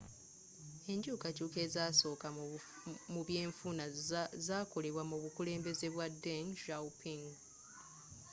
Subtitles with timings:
[0.91, 2.27] enkyukakyuka ezzasoka
[3.13, 3.83] mu byenfuna
[4.45, 7.23] z'akolebwa mu bukulembezze bwa deng xiaoping